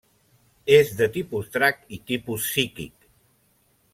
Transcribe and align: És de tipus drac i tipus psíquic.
És 0.77 0.89
de 1.01 1.07
tipus 1.17 1.51
drac 1.57 1.85
i 1.97 2.01
tipus 2.11 2.49
psíquic. 2.49 3.09